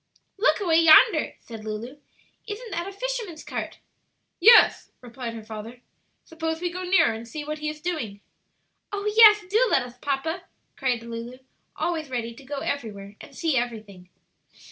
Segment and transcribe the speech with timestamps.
[0.39, 1.99] "Look away yonder," said Lulu;
[2.47, 3.77] "isn't that a fisherman's cart?"
[4.39, 5.81] "Yes," replied her father.
[6.25, 8.19] "Suppose we go nearer and see what he is doing."
[8.91, 10.45] "Oh, yes; do let us, papa!"
[10.75, 11.37] cried Lulu,
[11.75, 14.09] always ready to go everywhere and see everything.